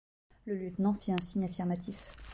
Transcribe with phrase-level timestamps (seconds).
[0.45, 2.15] Le lieutenant fit un signe affirmatif.